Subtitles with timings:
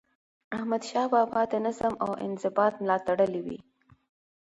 [0.57, 3.47] احمدشاه بابا د نظم او انضباط ملاتړی و.